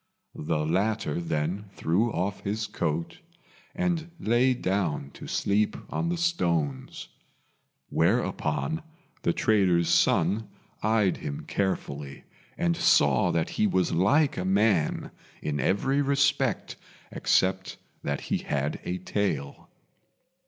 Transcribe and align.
The 0.43 0.65
latter 0.65 1.21
then 1.21 1.65
threw 1.75 2.11
off 2.11 2.39
his 2.41 2.65
coat, 2.65 3.19
and 3.75 4.09
lay 4.19 4.55
down 4.55 5.11
to 5.13 5.27
sleep 5.27 5.77
on 5.91 6.09
the 6.09 6.17
stones; 6.17 7.09
whereupon 7.89 8.81
the 9.21 9.31
trader's 9.31 9.89
son 9.89 10.49
eyed 10.81 11.17
him 11.17 11.45
carefully, 11.45 12.23
and 12.57 12.75
saw 12.75 13.29
that 13.29 13.51
he 13.61 13.67
was 13.67 13.91
like 13.91 14.37
a 14.37 14.43
man 14.43 15.11
in 15.39 15.59
every 15.59 16.01
respect 16.01 16.77
except 17.11 17.77
that 18.01 18.21
he 18.21 18.39
had 18.39 18.79
a 18.83 18.97
tail. 18.97 19.69